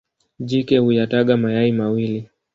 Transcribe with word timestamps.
Jike 0.39 0.77
huyataga 0.77 1.37
mayai 1.37 1.71
mawili. 1.71 2.29